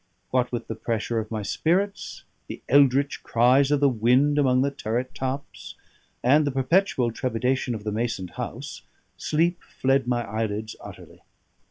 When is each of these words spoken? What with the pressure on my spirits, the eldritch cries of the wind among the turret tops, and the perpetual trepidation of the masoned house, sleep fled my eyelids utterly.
What 0.31 0.51
with 0.51 0.67
the 0.67 0.73
pressure 0.73 1.19
on 1.19 1.27
my 1.29 1.43
spirits, 1.43 2.23
the 2.47 2.59
eldritch 2.67 3.21
cries 3.21 3.69
of 3.69 3.81
the 3.81 3.87
wind 3.87 4.39
among 4.39 4.63
the 4.63 4.71
turret 4.71 5.13
tops, 5.13 5.75
and 6.23 6.43
the 6.43 6.49
perpetual 6.51 7.11
trepidation 7.11 7.75
of 7.75 7.83
the 7.83 7.91
masoned 7.91 8.31
house, 8.31 8.81
sleep 9.15 9.61
fled 9.61 10.07
my 10.07 10.25
eyelids 10.27 10.75
utterly. 10.81 11.21